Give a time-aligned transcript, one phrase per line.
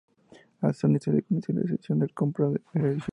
[0.63, 3.09] A Sony se le concedió la opción de comprar el edificio.